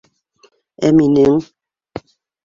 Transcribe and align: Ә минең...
Ә 0.87 0.89
минең... 0.99 1.35